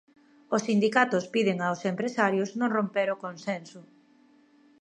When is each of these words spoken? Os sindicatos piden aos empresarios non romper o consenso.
Os 0.55 0.61
sindicatos 0.67 1.25
piden 1.33 1.57
aos 1.61 1.81
empresarios 1.91 2.49
non 2.59 2.73
romper 2.77 3.07
o 3.15 3.21
consenso. 3.25 3.81